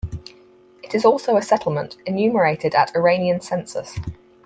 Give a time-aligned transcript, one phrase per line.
[0.81, 3.99] It is also a settlement, enumerated at Iranian census.